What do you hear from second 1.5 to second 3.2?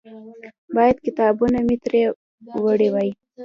مې ترې وړي وای.